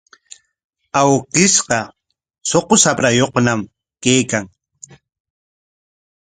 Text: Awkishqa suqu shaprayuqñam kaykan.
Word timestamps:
Awkishqa 0.99 1.79
suqu 2.49 2.75
shaprayuqñam 2.83 3.61
kaykan. 4.03 4.45